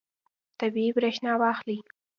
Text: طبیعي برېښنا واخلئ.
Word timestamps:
طبیعي 0.59 0.91
برېښنا 0.97 1.31
واخلئ. 1.41 1.77